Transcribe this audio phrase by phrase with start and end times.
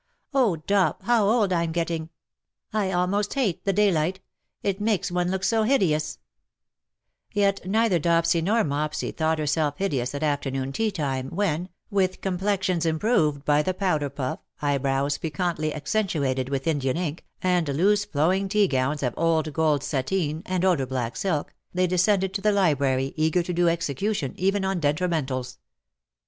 [0.33, 2.09] "Oh, Dop, how old I'm getting.
[2.73, 4.19] I 206 *^ BUT IT SUFFICETH, almost hate tlie daylight:
[4.63, 6.17] it makes one look so hideous/^
[7.35, 12.39] Yet neither Dopsy nor Mopsy thought herself hideous at afternoon tea time, when^ with com
[12.39, 18.49] plexions improved by the powder puff, eyebrows piquantly accentuated with Indian ink^ and loose flowing
[18.49, 23.13] tea gowns of old gold sateen,, and older black silk^ they descended to the library,
[23.17, 25.59] eager to do execution even on detrimentals.